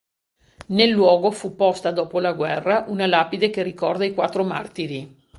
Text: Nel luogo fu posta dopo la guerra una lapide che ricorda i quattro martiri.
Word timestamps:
Nel 0.69 0.89
luogo 0.89 1.29
fu 1.29 1.55
posta 1.55 1.91
dopo 1.91 2.19
la 2.19 2.31
guerra 2.33 2.85
una 2.87 3.05
lapide 3.05 3.51
che 3.51 3.61
ricorda 3.61 4.03
i 4.03 4.15
quattro 4.15 4.43
martiri. 4.43 5.15